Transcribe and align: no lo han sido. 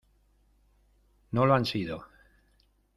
no 1.29 1.45
lo 1.45 1.53
han 1.53 1.63
sido. 1.63 2.07